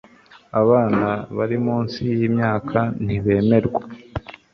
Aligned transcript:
Abana 0.61 1.07
bari 1.37 1.57
munsi 1.65 1.99
yimyaka 2.19 2.79
ntibemerwa 3.05 3.81